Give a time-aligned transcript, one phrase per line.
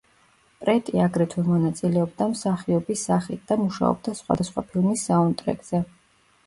[0.61, 5.87] პრეტი აგრეთვე მონაწილეობდა მსახიობის სახით და მუშაობდა სხვადასხვა ფილმის საუნდტრეკზე.